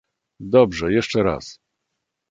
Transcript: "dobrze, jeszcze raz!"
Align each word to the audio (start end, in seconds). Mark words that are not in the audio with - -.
"dobrze, 0.39 0.91
jeszcze 0.93 1.23
raz!" 1.23 1.57